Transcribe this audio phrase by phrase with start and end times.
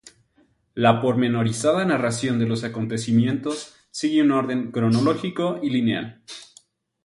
[0.73, 6.23] La pormenorizada narración de los acontecimientos sigue un orden cronológico y lineal.